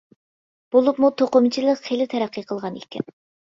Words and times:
بولۇپمۇ 0.75 1.11
توقۇمىچىلىق 1.23 1.85
خېلى 1.91 2.11
تەرەققىي 2.17 2.51
قىلغان 2.51 2.85
ئىكەن. 2.85 3.11